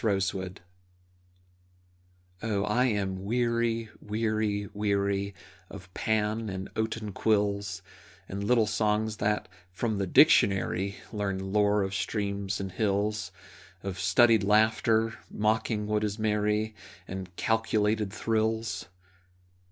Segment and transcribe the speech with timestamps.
[0.01, 0.33] Protest
[2.41, 5.35] Oh, I am weary, weary, weary
[5.69, 7.83] Of Pan and oaten quills
[8.27, 13.31] And little songs that, from the dictionary, Learn lore of streams and hills,
[13.83, 16.73] Of studied laughter, mocking what is merry,
[17.07, 18.87] And calculated thrills!